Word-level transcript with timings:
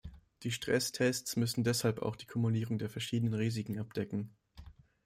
Die 0.41 0.49
Stresstests 0.51 1.35
müssen 1.35 1.63
deshalb 1.63 2.01
auch 2.01 2.15
die 2.15 2.25
Kumulierung 2.25 2.79
der 2.79 2.89
verschiedenen 2.89 3.35
Risiken 3.35 3.77
abdecken. 3.77 4.31